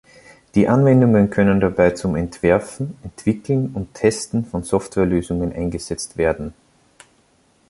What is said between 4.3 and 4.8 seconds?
von